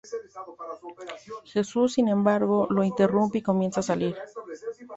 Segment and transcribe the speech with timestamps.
[1.43, 4.15] Jesús, sin embargo, lo interrumpe y comienza a salir.